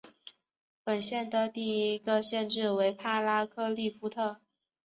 [0.83, 4.41] 本县的第一个县治为帕拉克利夫特。